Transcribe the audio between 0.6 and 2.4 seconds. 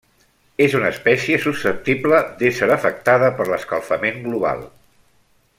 És una espècie susceptible